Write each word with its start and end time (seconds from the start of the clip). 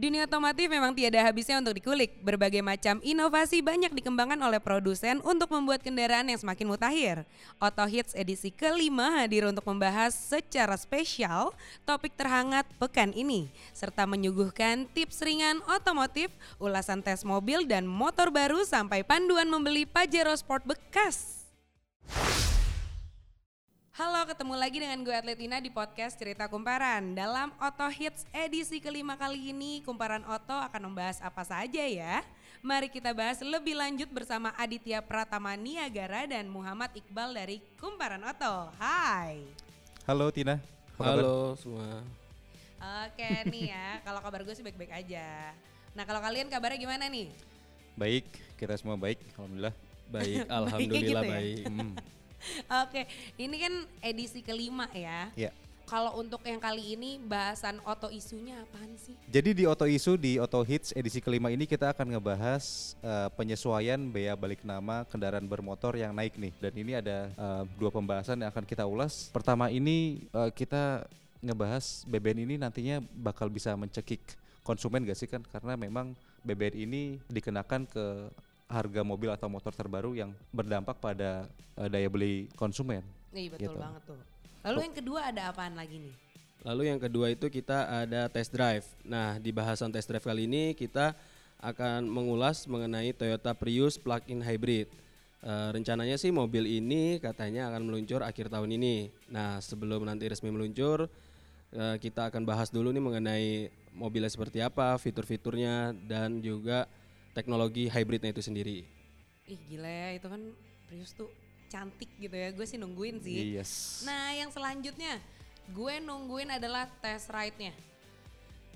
Dunia 0.00 0.24
otomotif 0.24 0.72
memang 0.72 0.96
tiada 0.96 1.20
habisnya 1.20 1.60
untuk 1.60 1.76
dikulik. 1.76 2.24
Berbagai 2.24 2.64
macam 2.64 3.04
inovasi 3.04 3.60
banyak 3.60 3.92
dikembangkan 3.92 4.40
oleh 4.40 4.56
produsen 4.56 5.20
untuk 5.20 5.52
membuat 5.52 5.84
kendaraan 5.84 6.24
yang 6.24 6.40
semakin 6.40 6.72
mutakhir. 6.72 7.16
Auto 7.60 7.84
Hits 7.84 8.16
edisi 8.16 8.48
kelima 8.48 9.20
hadir 9.20 9.44
untuk 9.44 9.60
membahas 9.68 10.16
secara 10.16 10.72
spesial 10.80 11.52
topik 11.84 12.16
terhangat 12.16 12.64
pekan 12.80 13.12
ini. 13.12 13.52
Serta 13.76 14.08
menyuguhkan 14.08 14.88
tips 14.88 15.20
ringan 15.20 15.60
otomotif, 15.68 16.32
ulasan 16.56 17.04
tes 17.04 17.20
mobil 17.20 17.68
dan 17.68 17.84
motor 17.84 18.32
baru 18.32 18.64
sampai 18.64 19.04
panduan 19.04 19.52
membeli 19.52 19.84
Pajero 19.84 20.32
Sport 20.32 20.64
bekas. 20.64 21.44
Halo, 24.00 24.24
ketemu 24.24 24.56
lagi 24.56 24.80
dengan 24.80 24.96
gue 25.04 25.12
Atletina 25.12 25.60
di 25.60 25.68
podcast 25.68 26.16
Cerita 26.16 26.48
Kumparan. 26.48 27.12
Dalam 27.12 27.52
Oto 27.60 27.84
Hits 27.92 28.24
edisi 28.32 28.80
kelima 28.80 29.12
kali 29.12 29.52
ini, 29.52 29.84
Kumparan 29.84 30.24
Oto 30.24 30.56
akan 30.56 30.88
membahas 30.88 31.20
apa 31.20 31.44
saja 31.44 31.84
ya? 31.84 32.24
Mari 32.64 32.88
kita 32.88 33.12
bahas 33.12 33.44
lebih 33.44 33.76
lanjut 33.76 34.08
bersama 34.08 34.56
Aditya 34.56 35.04
Pratama 35.04 35.52
Niagara 35.52 36.24
dan 36.24 36.48
Muhammad 36.48 36.96
Iqbal 36.96 37.36
dari 37.36 37.60
Kumparan 37.76 38.24
Oto. 38.24 38.72
Hai. 38.80 39.44
Halo 40.08 40.32
Tina. 40.32 40.56
apa 40.96 41.02
kabar? 41.04 41.20
Halo 41.20 41.60
semua. 41.60 42.00
Oke 43.04 43.52
nih 43.52 43.68
ya, 43.68 44.00
kalau 44.00 44.24
kabar 44.24 44.40
gue 44.48 44.54
sih 44.56 44.64
baik-baik 44.64 44.96
aja. 44.96 45.52
Nah 45.92 46.08
kalau 46.08 46.24
kalian 46.24 46.48
kabarnya 46.48 46.80
gimana 46.80 47.04
nih? 47.04 47.28
Baik, 48.00 48.24
kita 48.56 48.80
semua 48.80 48.96
baik, 48.96 49.20
alhamdulillah. 49.36 49.76
Baik, 50.16 50.48
alhamdulillah 50.48 51.22
gitu 51.22 51.28
ya? 51.28 51.36
baik. 51.36 51.64
Hmm, 51.68 51.92
Oke, 52.84 53.06
ini 53.36 53.56
kan 53.60 53.74
edisi 54.00 54.40
kelima 54.40 54.88
ya. 54.92 55.28
ya. 55.36 55.50
Kalau 55.90 56.22
untuk 56.22 56.38
yang 56.46 56.62
kali 56.62 56.94
ini 56.94 57.18
bahasan 57.18 57.82
oto 57.82 58.06
isunya 58.14 58.62
apaan 58.62 58.94
sih? 58.94 59.10
Jadi 59.26 59.50
di 59.58 59.64
Auto 59.66 59.90
Isu 59.90 60.14
di 60.14 60.38
Auto 60.38 60.62
Hits 60.62 60.94
edisi 60.94 61.18
kelima 61.18 61.50
ini 61.50 61.66
kita 61.66 61.90
akan 61.90 62.14
ngebahas 62.14 62.94
eh, 63.02 63.28
penyesuaian 63.34 63.98
bea 63.98 64.38
balik 64.38 64.62
nama 64.62 65.02
kendaraan 65.10 65.50
bermotor 65.50 65.98
yang 65.98 66.14
naik 66.14 66.38
nih. 66.38 66.54
Dan 66.62 66.72
ini 66.78 66.94
ada 66.94 67.26
eh, 67.34 67.62
dua 67.74 67.90
pembahasan 67.90 68.38
yang 68.38 68.54
akan 68.54 68.62
kita 68.62 68.86
ulas. 68.86 69.34
Pertama 69.34 69.66
ini 69.66 70.30
eh, 70.30 70.50
kita 70.54 71.10
ngebahas 71.42 72.06
BBN 72.06 72.46
ini 72.46 72.54
nantinya 72.54 73.02
bakal 73.02 73.50
bisa 73.50 73.74
mencekik 73.74 74.22
konsumen 74.62 75.02
gak 75.02 75.18
sih 75.18 75.26
kan? 75.26 75.42
Karena 75.42 75.74
memang 75.74 76.14
BBN 76.46 76.86
ini 76.86 77.02
dikenakan 77.26 77.90
ke 77.90 78.30
harga 78.70 79.02
mobil 79.02 79.34
atau 79.34 79.50
motor 79.50 79.74
terbaru 79.74 80.14
yang 80.14 80.30
berdampak 80.54 80.96
pada 81.02 81.50
eh, 81.74 81.88
daya 81.90 82.06
beli 82.06 82.46
konsumen. 82.54 83.02
Nih 83.34 83.50
betul 83.50 83.74
Gitu. 83.74 83.78
banget 83.78 84.02
tuh. 84.06 84.20
Lalu 84.62 84.78
yang 84.86 84.94
kedua 84.94 85.20
ada 85.34 85.42
apaan 85.50 85.74
lagi 85.74 85.98
nih? 85.98 86.14
Lalu 86.60 86.82
yang 86.92 87.00
kedua 87.00 87.26
itu 87.32 87.48
kita 87.48 87.88
ada 88.04 88.28
test 88.28 88.52
drive. 88.52 88.84
Nah, 89.02 89.40
di 89.40 89.48
bahasan 89.50 89.88
test 89.88 90.06
drive 90.06 90.22
kali 90.22 90.44
ini 90.44 90.76
kita 90.76 91.16
akan 91.60 92.04
mengulas 92.04 92.68
mengenai 92.68 93.16
Toyota 93.16 93.56
Prius 93.56 93.96
plug-in 93.96 94.44
hybrid. 94.44 94.86
Eh, 95.40 95.68
rencananya 95.72 96.20
sih 96.20 96.28
mobil 96.28 96.68
ini 96.68 97.16
katanya 97.16 97.72
akan 97.72 97.88
meluncur 97.88 98.20
akhir 98.20 98.52
tahun 98.52 98.76
ini. 98.76 99.08
Nah, 99.32 99.56
sebelum 99.64 100.04
nanti 100.04 100.28
resmi 100.28 100.52
meluncur, 100.52 101.08
eh, 101.72 101.96
kita 101.96 102.28
akan 102.28 102.44
bahas 102.44 102.68
dulu 102.68 102.92
nih 102.92 103.00
mengenai 103.00 103.48
mobilnya 103.96 104.28
seperti 104.28 104.60
apa, 104.60 105.00
fitur-fiturnya 105.00 105.96
dan 106.04 106.44
juga 106.44 106.84
teknologi 107.40 107.88
hybridnya 107.88 108.36
itu 108.36 108.44
sendiri. 108.44 108.84
Ih 109.48 109.60
gila 109.72 109.88
ya 109.88 110.08
itu 110.20 110.28
kan 110.28 110.42
Prius 110.84 111.16
tuh 111.16 111.32
cantik 111.72 112.12
gitu 112.20 112.36
ya. 112.36 112.52
Gue 112.52 112.68
sih 112.68 112.76
nungguin 112.76 113.16
sih. 113.24 113.56
Yes. 113.56 114.04
Nah 114.04 114.36
yang 114.36 114.52
selanjutnya 114.52 115.16
gue 115.72 115.94
nungguin 116.04 116.60
adalah 116.60 116.84
test 117.00 117.32
ride-nya. 117.32 117.72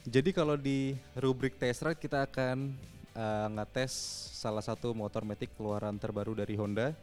Jadi 0.09 0.33
kalau 0.33 0.57
di 0.57 0.97
rubrik 1.17 1.61
test 1.61 1.85
ride 1.85 2.01
kita 2.01 2.25
akan 2.25 2.73
uh, 3.13 3.49
ngetes 3.61 3.93
salah 4.37 4.61
satu 4.61 4.93
motor 4.93 5.25
metik 5.25 5.53
keluaran 5.57 5.97
terbaru 6.01 6.33
dari 6.33 6.57
Honda. 6.57 6.97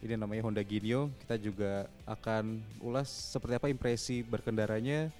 Ini 0.00 0.16
namanya 0.16 0.48
Honda 0.48 0.64
Genio. 0.64 1.12
Kita 1.20 1.36
juga 1.36 1.84
akan 2.08 2.62
ulas 2.80 3.10
seperti 3.10 3.60
apa 3.60 3.68
impresi 3.68 4.24
berkendaranya, 4.24 5.12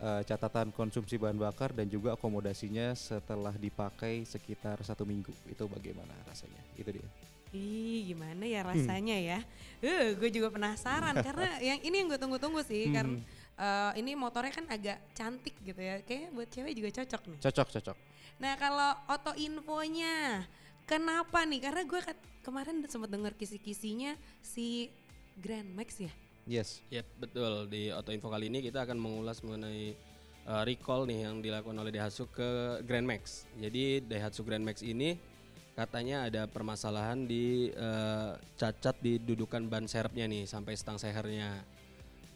uh, 0.00 0.22
catatan 0.26 0.74
konsumsi 0.74 1.20
bahan 1.20 1.38
bakar 1.38 1.70
dan 1.76 1.86
juga 1.86 2.16
akomodasinya 2.16 2.94
setelah 2.96 3.54
dipakai 3.54 4.26
sekitar 4.26 4.82
satu 4.82 5.06
minggu. 5.06 5.30
Itu 5.46 5.70
bagaimana 5.70 6.14
rasanya? 6.26 6.62
Itu 6.74 6.90
dia. 6.90 7.06
Ih 7.54 8.10
gimana 8.10 8.42
ya 8.50 8.66
rasanya 8.66 9.14
ya. 9.14 9.38
Eh 9.78 10.18
gue 10.18 10.30
juga 10.34 10.50
penasaran 10.50 11.14
karena 11.26 11.62
yang 11.62 11.78
ini 11.86 12.02
yang 12.02 12.08
gue 12.10 12.18
tunggu-tunggu 12.18 12.66
sih. 12.66 12.90
Karena 12.90 13.14
eh, 13.54 13.92
ini 14.02 14.18
motornya 14.18 14.50
kan 14.50 14.66
agak 14.66 14.98
cantik 15.14 15.54
gitu 15.62 15.78
ya. 15.78 16.02
Kayaknya 16.02 16.28
buat 16.34 16.48
cewek 16.50 16.74
juga 16.74 16.90
cocok 17.02 17.22
nih. 17.30 17.38
Cocok, 17.46 17.68
cocok. 17.78 17.96
Nah 18.42 18.58
kalau 18.58 18.90
auto 19.06 19.32
infonya, 19.38 20.42
kenapa 20.90 21.46
nih? 21.46 21.62
Karena 21.62 21.82
gue 21.86 22.00
kemarin 22.42 22.82
sempat 22.90 23.10
dengar 23.14 23.38
kisi-kisinya 23.38 24.18
si 24.42 24.90
Grand 25.38 25.70
Max 25.70 26.02
ya. 26.02 26.10
Yes. 26.44 26.84
Yap, 26.92 27.08
betul. 27.16 27.68
Di 27.72 27.88
Auto 27.88 28.12
Info 28.12 28.28
kali 28.28 28.52
ini 28.52 28.60
kita 28.60 28.84
akan 28.84 29.00
mengulas 29.00 29.40
mengenai 29.40 29.96
uh, 30.44 30.62
recall 30.64 31.08
nih 31.08 31.24
yang 31.24 31.40
dilakukan 31.40 31.76
oleh 31.76 31.92
Daihatsu 31.92 32.28
ke 32.28 32.80
Grand 32.84 33.04
Max. 33.04 33.48
Jadi 33.56 34.04
Daihatsu 34.04 34.44
Grand 34.44 34.60
Max 34.60 34.84
ini 34.84 35.16
katanya 35.74 36.28
ada 36.28 36.46
permasalahan 36.46 37.26
di 37.26 37.72
uh, 37.74 38.38
cacat 38.54 38.94
di 39.02 39.18
dudukan 39.18 39.66
ban 39.66 39.88
serepnya 39.88 40.28
nih 40.28 40.44
sampai 40.44 40.76
stang 40.76 41.00
sehernya. 41.00 41.64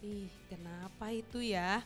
Ih 0.00 0.26
kenapa 0.48 1.12
itu 1.12 1.44
ya? 1.44 1.84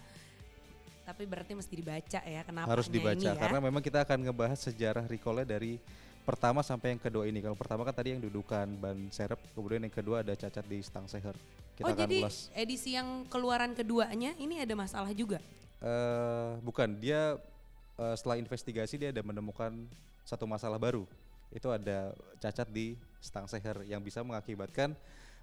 Tapi 1.03 1.27
berarti 1.27 1.59
mesti 1.59 1.75
dibaca 1.75 2.21
ya 2.23 2.41
kenapa 2.47 2.71
harus 2.71 2.87
dibaca 2.87 3.19
ini 3.19 3.27
ya. 3.27 3.35
karena 3.35 3.59
memang 3.59 3.83
kita 3.83 4.07
akan 4.07 4.23
ngebahas 4.23 4.61
sejarah 4.71 5.05
recallnya 5.11 5.59
dari 5.59 5.83
pertama 6.23 6.63
sampai 6.63 6.95
yang 6.97 7.03
kedua 7.03 7.27
ini. 7.27 7.43
Kalau 7.43 7.59
pertama 7.59 7.83
kan 7.83 7.95
tadi 7.95 8.15
yang 8.15 8.23
dudukan 8.23 8.67
ban 8.79 8.99
serep, 9.11 9.39
kemudian 9.55 9.83
yang 9.83 9.95
kedua 9.95 10.23
ada 10.23 10.35
cacat 10.39 10.65
di 10.67 10.79
stang 10.83 11.07
seher. 11.11 11.35
Kita 11.75 11.89
oh 11.89 11.95
akan 11.95 12.03
jadi 12.07 12.19
ulas. 12.23 12.53
edisi 12.55 12.95
yang 12.95 13.27
keluaran 13.27 13.73
keduanya 13.75 14.37
ini 14.39 14.63
ada 14.63 14.75
masalah 14.77 15.11
juga? 15.17 15.43
Eh, 15.83 16.51
bukan, 16.63 16.95
dia 17.03 17.41
eh, 17.99 18.15
setelah 18.15 18.39
investigasi 18.39 19.03
dia 19.03 19.11
ada 19.11 19.23
menemukan 19.27 19.75
satu 20.23 20.47
masalah 20.47 20.79
baru. 20.79 21.09
Itu 21.51 21.69
ada 21.69 22.15
cacat 22.39 22.71
di 22.71 22.95
stang 23.19 23.51
seher 23.51 23.83
yang 23.85 24.01
bisa 24.01 24.23
mengakibatkan 24.23 24.95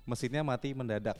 mesinnya 0.07 0.41
mati 0.41 0.71
mendadak. 0.73 1.19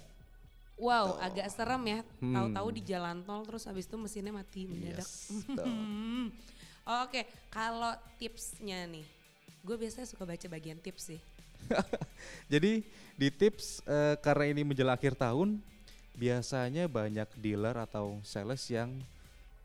Wow 0.80 1.20
agak 1.20 1.52
serem 1.52 1.84
ya. 1.84 2.00
Hmm. 2.24 2.34
Tahu-tahu 2.34 2.68
di 2.72 2.82
jalan 2.88 3.20
tol 3.28 3.44
terus 3.44 3.68
habis 3.68 3.84
itu 3.84 4.00
mesinnya 4.00 4.32
mati 4.32 4.64
mendadak. 4.64 5.04
Yes. 5.04 5.36
Oke 7.04 7.28
kalau 7.52 7.94
tipsnya 8.18 8.88
nih, 8.88 9.06
gue 9.64 9.76
biasanya 9.76 10.08
suka 10.08 10.24
baca 10.24 10.48
bagian 10.48 10.80
tips 10.80 11.14
sih. 11.16 11.20
Jadi 12.54 12.82
di 13.20 13.30
tips 13.30 13.84
eh, 13.86 14.16
karena 14.24 14.46
ini 14.50 14.62
menjelang 14.64 14.96
akhir 14.96 15.20
tahun, 15.20 15.60
biasanya 16.16 16.88
banyak 16.88 17.30
dealer 17.40 17.76
atau 17.78 18.18
sales 18.24 18.64
yang 18.72 18.96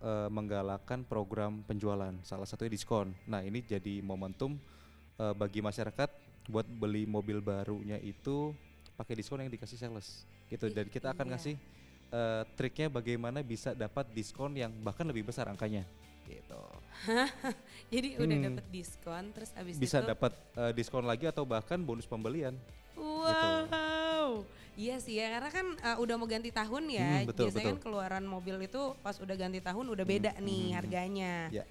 eh, 0.03 0.29
menggalakkan 0.31 1.07
program 1.07 1.63
penjualan, 1.65 2.13
salah 2.27 2.47
satunya 2.47 2.75
diskon. 2.75 3.15
Nah 3.25 3.41
ini 3.41 3.63
jadi 3.63 4.03
momentum 4.03 4.59
eh, 5.19 5.35
bagi 5.35 5.63
masyarakat 5.65 6.11
buat 6.51 6.69
beli 6.69 7.09
mobil 7.09 7.41
barunya 7.41 7.97
itu 8.03 8.53
pakai 8.95 9.17
diskon 9.17 9.41
yang 9.43 9.51
dikasih 9.51 9.81
sales, 9.81 10.29
gitu. 10.53 10.69
Dan 10.71 10.91
kita 10.93 11.17
akan 11.17 11.27
iya. 11.27 11.33
ngasih 11.35 11.55
eh, 12.15 12.43
triknya 12.55 12.87
bagaimana 12.87 13.43
bisa 13.43 13.75
dapat 13.75 14.07
diskon 14.15 14.55
yang 14.55 14.71
bahkan 14.87 15.03
lebih 15.03 15.27
besar 15.27 15.51
angkanya, 15.51 15.83
gitu. 16.31 16.63
Jadi 17.93 18.09
udah 18.23 18.37
Hmm. 18.39 18.47
dapet 18.55 18.67
diskon 18.71 19.25
terus 19.35 19.51
habis 19.59 19.75
Bisa 19.77 19.99
itu 19.99 20.15
dapat 20.15 20.33
eh, 20.55 20.73
diskon 20.73 21.03
lagi 21.05 21.27
atau 21.27 21.43
bahkan 21.43 21.83
bonus 21.83 22.07
pembelian. 22.07 22.55
Wow. 22.95 24.47
Iya 24.75 24.99
sih 24.99 25.23
ya 25.23 25.31
karena 25.39 25.51
kan 25.55 25.67
uh, 25.87 25.97
udah 26.03 26.15
mau 26.19 26.27
ganti 26.27 26.51
tahun 26.51 26.91
ya. 26.91 27.23
Hmm, 27.23 27.31
betul, 27.31 27.47
Biasanya 27.47 27.63
kan 27.63 27.77
betul. 27.79 27.85
keluaran 27.87 28.25
mobil 28.27 28.57
itu 28.67 28.83
pas 29.07 29.15
udah 29.23 29.37
ganti 29.39 29.63
tahun 29.63 29.87
udah 29.87 30.03
beda 30.03 30.33
nih 30.43 30.65
hmm, 30.67 30.75
harganya. 30.75 31.35
Ya. 31.55 31.65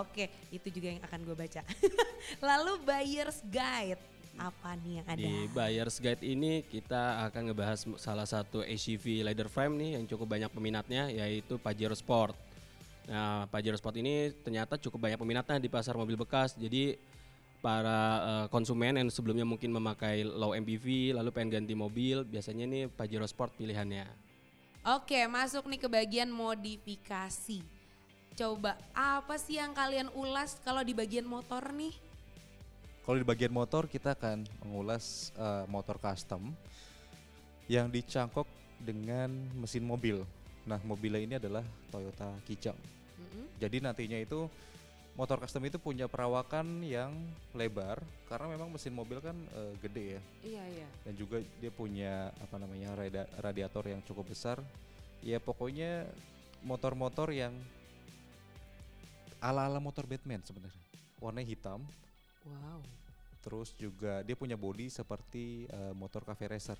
Oke, 0.00 0.32
itu 0.48 0.74
juga 0.74 0.96
yang 0.96 1.02
akan 1.04 1.20
gue 1.28 1.36
baca. 1.36 1.60
Lalu 2.48 2.72
buyer's 2.82 3.44
guide 3.46 4.00
apa 4.38 4.78
nih 4.80 4.92
yang 5.02 5.06
ada? 5.06 5.18
Di 5.18 5.34
Buyer's 5.50 5.96
Guide 5.98 6.24
ini 6.24 6.62
kita 6.62 7.26
akan 7.28 7.50
ngebahas 7.50 7.78
salah 7.98 8.24
satu 8.24 8.62
SUV 8.62 9.26
leather 9.26 9.50
frame 9.50 9.74
nih 9.76 9.90
yang 9.98 10.04
cukup 10.06 10.38
banyak 10.38 10.50
peminatnya 10.54 11.10
yaitu 11.10 11.58
Pajero 11.58 11.92
Sport. 11.98 12.38
Nah, 13.10 13.50
Pajero 13.50 13.74
Sport 13.74 13.98
ini 13.98 14.30
ternyata 14.44 14.78
cukup 14.78 15.10
banyak 15.10 15.18
peminatnya 15.18 15.58
di 15.58 15.68
pasar 15.68 15.98
mobil 15.98 16.14
bekas. 16.14 16.54
Jadi 16.54 16.94
para 17.58 17.98
eh, 18.22 18.46
konsumen 18.54 19.02
yang 19.02 19.10
sebelumnya 19.10 19.42
mungkin 19.42 19.74
memakai 19.74 20.22
low 20.22 20.54
MPV 20.54 21.18
lalu 21.18 21.34
pengen 21.34 21.58
ganti 21.60 21.74
mobil, 21.74 22.22
biasanya 22.22 22.64
nih 22.70 22.82
Pajero 22.86 23.26
Sport 23.26 23.58
pilihannya. 23.58 24.06
Oke, 24.86 25.26
masuk 25.26 25.66
nih 25.66 25.80
ke 25.82 25.88
bagian 25.90 26.30
modifikasi. 26.30 27.60
Coba 28.38 28.78
apa 28.94 29.34
sih 29.34 29.58
yang 29.58 29.74
kalian 29.74 30.08
ulas 30.14 30.62
kalau 30.62 30.86
di 30.86 30.94
bagian 30.94 31.26
motor 31.26 31.74
nih? 31.74 32.07
Kalau 33.08 33.16
di 33.16 33.24
bagian 33.24 33.56
motor 33.56 33.88
kita 33.88 34.12
akan 34.12 34.44
mengulas 34.68 35.32
eh, 35.32 35.64
motor 35.72 35.96
custom 35.96 36.52
yang 37.64 37.88
dicangkok 37.88 38.44
dengan 38.76 39.32
mesin 39.56 39.80
mobil. 39.80 40.28
Nah, 40.68 40.76
mobilnya 40.84 41.24
ini 41.24 41.34
adalah 41.40 41.64
Toyota 41.88 42.28
Kijang. 42.44 42.76
Mm-mm. 43.16 43.48
Jadi 43.56 43.80
nantinya 43.80 44.20
itu 44.20 44.44
motor 45.16 45.40
custom 45.40 45.64
itu 45.64 45.80
punya 45.80 46.04
perawakan 46.04 46.84
yang 46.84 47.16
lebar 47.56 47.96
karena 48.28 48.44
memang 48.52 48.76
mesin 48.76 48.92
mobil 48.92 49.24
kan 49.24 49.34
eh, 49.56 49.72
gede 49.80 50.04
ya 50.14 50.22
Iya 50.44 50.64
iya. 50.68 50.88
dan 51.08 51.16
juga 51.16 51.40
dia 51.64 51.72
punya 51.72 52.28
apa 52.44 52.60
namanya 52.60 52.92
rada- 52.92 53.30
radiator 53.40 53.88
yang 53.88 54.04
cukup 54.04 54.28
besar. 54.36 54.60
Ya 55.24 55.40
pokoknya 55.40 56.04
motor-motor 56.60 57.32
yang 57.32 57.56
ala-ala 59.40 59.80
motor 59.80 60.04
Batman 60.04 60.44
sebenarnya. 60.44 60.76
Warnanya 61.24 61.48
hitam, 61.48 61.80
Wow. 62.48 62.80
terus 63.38 63.70
juga 63.76 64.20
dia 64.22 64.34
punya 64.34 64.58
bodi 64.58 64.88
seperti 64.88 65.64
eh, 65.64 65.92
motor 65.94 66.26
cafe 66.26 66.50
racer 66.50 66.76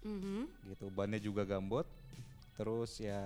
Mhm. 0.00 0.48
gitu. 0.72 0.88
Bannya 0.90 1.20
juga 1.20 1.44
gambot. 1.44 1.84
Terus 2.56 3.00
ya 3.00 3.20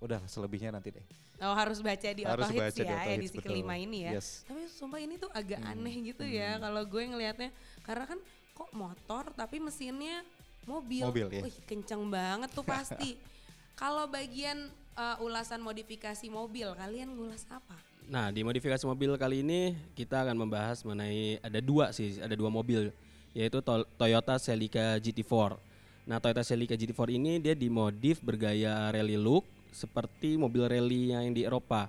udah 0.00 0.20
selebihnya 0.24 0.72
nanti 0.72 0.92
deh. 0.92 1.04
Oh 1.42 1.52
harus 1.52 1.82
baca 1.82 2.08
di 2.08 2.22
Harus 2.22 2.48
Auto 2.48 2.56
baca 2.56 2.72
di 2.72 2.86
ya 2.86 2.94
Auto 2.94 3.08
Hits, 3.08 3.16
edisi 3.18 3.36
betul. 3.36 3.48
kelima 3.50 3.74
ini 3.76 4.08
ya. 4.08 4.16
Yes. 4.16 4.44
Tapi 4.46 4.62
sumpah 4.68 5.00
ini 5.00 5.18
tuh 5.18 5.28
agak 5.32 5.60
Hmm, 5.60 5.72
aneh 5.76 5.96
gitu 6.12 6.24
ya 6.24 6.56
kalau 6.56 6.82
gue 6.86 7.02
ngelihatnya 7.02 7.50
karena 7.82 8.04
kan 8.06 8.18
kok 8.52 8.70
motor 8.72 9.24
tapi 9.34 9.56
mesinnya 9.58 10.22
mobil. 10.64 11.04
Mobil, 11.04 11.28
ya. 11.32 11.42
Wih, 11.42 11.56
kenceng 11.66 12.06
banget 12.08 12.48
tuh 12.54 12.64
pasti. 12.64 13.18
kalau 13.82 14.06
bagian 14.06 14.70
uh, 14.94 15.16
ulasan 15.20 15.60
modifikasi 15.60 16.28
mobil, 16.30 16.70
kalian 16.76 17.12
ngulas 17.12 17.44
apa? 17.50 17.76
Nah, 18.04 18.28
di 18.28 18.42
modifikasi 18.42 18.82
mobil 18.82 19.14
kali 19.14 19.40
ini 19.40 19.60
kita 19.94 20.22
akan 20.22 20.36
membahas 20.36 20.82
mengenai 20.82 21.40
ada 21.40 21.60
dua 21.60 21.90
sih, 21.90 22.18
ada 22.18 22.34
dua 22.34 22.48
mobil 22.48 22.92
yaitu 23.32 23.64
To- 23.64 23.88
Toyota 23.96 24.36
Celica 24.36 24.98
GT4. 24.98 25.56
Nah, 26.04 26.18
Toyota 26.18 26.42
Celica 26.42 26.74
GT4 26.74 27.02
ini 27.10 27.38
dia 27.38 27.54
dimodif 27.54 28.20
bergaya 28.20 28.90
rally 28.90 29.16
look 29.16 29.46
seperti 29.72 30.36
mobil 30.36 30.68
rally 30.68 31.10
yang 31.10 31.32
di 31.32 31.42
Eropa. 31.42 31.88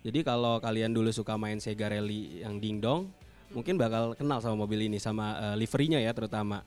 Jadi 0.00 0.24
kalau 0.24 0.58
kalian 0.58 0.90
dulu 0.90 1.12
suka 1.12 1.36
main 1.36 1.60
Sega 1.60 1.86
Rally 1.86 2.40
yang 2.40 2.56
dingdong, 2.56 3.12
mungkin 3.52 3.76
bakal 3.76 4.16
kenal 4.16 4.40
sama 4.40 4.56
mobil 4.56 4.88
ini 4.88 4.96
sama 4.96 5.36
eh, 5.36 5.56
liverynya 5.60 6.00
ya 6.00 6.10
terutama. 6.10 6.64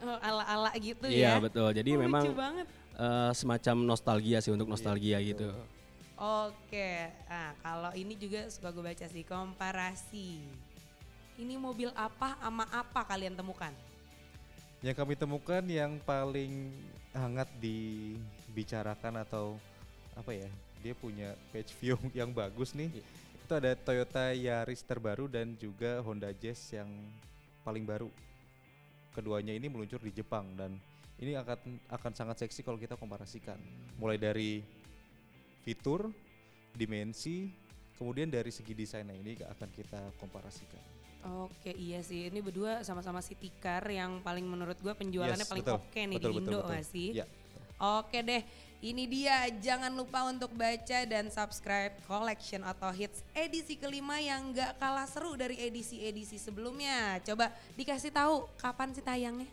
Oh, 0.00 0.16
ala-ala 0.18 0.72
gitu 0.74 1.04
Iya 1.04 1.36
ya. 1.36 1.42
betul. 1.42 1.68
Jadi 1.70 1.90
Oh, 1.94 2.00
memang 2.00 2.24
lucu 2.24 2.32
banget. 2.34 2.66
eh, 2.96 3.30
semacam 3.30 3.76
nostalgia 3.84 4.38
sih 4.40 4.50
untuk 4.50 4.66
nostalgia 4.66 5.20
gitu. 5.20 5.52
Oke, 6.16 7.12
nah 7.28 7.52
kalau 7.60 7.92
ini 7.92 8.16
juga 8.16 8.48
suka 8.48 8.72
gue 8.72 8.80
baca 8.80 9.04
sih 9.04 9.20
komparasi. 9.20 10.40
Ini 11.36 11.60
mobil 11.60 11.92
apa 11.92 12.40
sama 12.40 12.64
apa 12.72 13.04
kalian 13.04 13.36
temukan? 13.36 13.68
Yang 14.80 14.96
kami 14.96 15.12
temukan 15.12 15.60
yang 15.68 16.00
paling 16.08 16.72
hangat 17.12 17.52
dibicarakan 17.60 19.28
atau 19.28 19.60
apa 20.16 20.32
ya? 20.32 20.48
Dia 20.80 20.96
punya 20.96 21.36
page 21.52 21.76
view 21.76 22.00
yang 22.24 22.32
bagus 22.32 22.72
nih. 22.72 22.88
Iya. 22.96 23.04
Itu 23.44 23.52
ada 23.52 23.76
Toyota 23.76 24.32
Yaris 24.32 24.80
terbaru 24.88 25.28
dan 25.28 25.52
juga 25.60 26.00
Honda 26.00 26.32
Jazz 26.32 26.72
yang 26.72 26.88
paling 27.60 27.84
baru. 27.84 28.08
Keduanya 29.12 29.52
ini 29.52 29.68
meluncur 29.68 30.00
di 30.00 30.16
Jepang 30.16 30.48
dan 30.56 30.80
ini 31.20 31.36
akan 31.36 31.76
akan 31.92 32.12
sangat 32.16 32.40
seksi 32.40 32.64
kalau 32.64 32.80
kita 32.80 32.96
komparasikan. 32.96 33.60
Mulai 34.00 34.16
dari 34.16 34.64
fitur, 35.66 36.14
dimensi, 36.78 37.50
kemudian 37.98 38.30
dari 38.30 38.54
segi 38.54 38.70
desainnya 38.70 39.18
ini 39.18 39.34
akan 39.42 39.68
kita 39.74 39.98
komparasikan. 40.22 40.78
Oke 41.26 41.74
iya 41.74 41.98
sih 42.06 42.30
ini 42.30 42.38
berdua 42.38 42.86
sama-sama 42.86 43.18
city 43.18 43.50
car 43.58 43.82
yang 43.90 44.22
paling 44.22 44.46
menurut 44.46 44.78
gue 44.78 44.94
penjualannya 44.94 45.42
Yes, 45.42 45.50
paling 45.50 45.66
betul. 45.66 45.82
oke 45.82 46.00
nih 46.06 46.16
Betul, 46.22 46.30
di 46.30 46.36
betul, 46.38 46.46
Indo 46.46 46.58
betul. 46.62 46.70
nggak 46.70 46.84
sih? 46.86 47.08
Ya. 47.18 47.26
Oke 47.76 48.18
deh, 48.24 48.40
ini 48.80 49.04
dia 49.10 49.50
jangan 49.58 49.90
lupa 49.92 50.22
untuk 50.30 50.54
baca 50.54 50.98
dan 51.04 51.28
subscribe 51.28 51.98
Collection 52.06 52.62
Auto 52.62 52.88
Hits 52.94 53.26
edisi 53.34 53.74
kelima 53.76 54.16
yang 54.22 54.54
gak 54.54 54.78
kalah 54.80 55.04
seru 55.04 55.34
dari 55.36 55.60
edisi-edisi 55.60 56.40
sebelumnya. 56.40 57.20
Coba 57.20 57.52
dikasih 57.76 58.14
tahu 58.14 58.48
kapan 58.56 58.94
sih 58.96 59.04
tayangnya? 59.04 59.50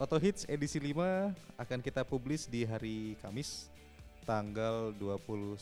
Auto 0.00 0.18
Hits 0.18 0.42
edisi 0.50 0.82
5 0.82 1.30
akan 1.60 1.78
kita 1.84 2.02
publish 2.02 2.50
di 2.50 2.66
hari 2.66 3.14
Kamis 3.22 3.70
tanggal 4.22 4.94
21 4.96 5.58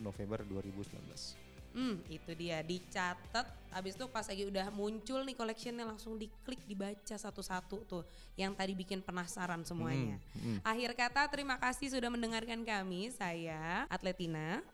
November 0.00 0.40
2019. 0.44 1.50
Hmm, 1.70 2.02
itu 2.10 2.30
dia 2.34 2.58
dicatat. 2.66 3.46
Habis 3.70 3.94
itu 3.94 4.04
pas 4.10 4.26
lagi 4.26 4.42
udah 4.42 4.66
muncul 4.74 5.22
nih 5.22 5.38
collectionnya 5.38 5.86
langsung 5.86 6.18
diklik 6.18 6.58
dibaca 6.66 7.14
satu-satu 7.14 7.76
tuh 7.86 8.02
yang 8.34 8.50
tadi 8.58 8.74
bikin 8.74 8.98
penasaran 8.98 9.62
semuanya. 9.62 10.18
Hmm, 10.34 10.58
hmm. 10.58 10.66
Akhir 10.66 10.90
kata 10.98 11.30
terima 11.30 11.54
kasih 11.62 11.94
sudah 11.94 12.10
mendengarkan 12.10 12.66
kami. 12.66 13.14
Saya 13.14 13.86
Atletina. 13.86 14.66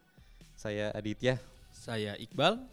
Saya 0.56 0.88
Aditya. 0.96 1.36
Saya 1.68 2.16
Iqbal. 2.16 2.64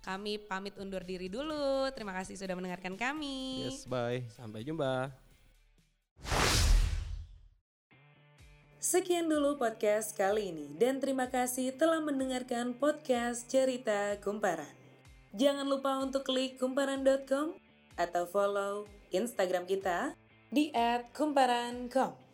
Kami 0.00 0.40
pamit 0.40 0.72
undur 0.80 1.04
diri 1.04 1.28
dulu. 1.28 1.92
Terima 1.92 2.16
kasih 2.16 2.40
sudah 2.40 2.56
mendengarkan 2.56 2.96
kami. 2.96 3.68
Yes, 3.68 3.84
bye. 3.84 4.24
Sampai 4.32 4.64
jumpa. 4.64 5.12
Sekian 8.86 9.26
dulu 9.26 9.58
podcast 9.58 10.14
kali 10.14 10.54
ini 10.54 10.70
dan 10.78 11.02
terima 11.02 11.26
kasih 11.26 11.74
telah 11.74 11.98
mendengarkan 11.98 12.70
podcast 12.70 13.50
Cerita 13.50 14.14
Kumparan. 14.22 14.70
Jangan 15.34 15.66
lupa 15.66 15.98
untuk 15.98 16.22
klik 16.22 16.54
kumparan.com 16.62 17.58
atau 17.98 18.22
follow 18.30 18.86
Instagram 19.10 19.66
kita 19.66 20.14
di 20.54 20.70
@kumparan.com. 21.18 22.25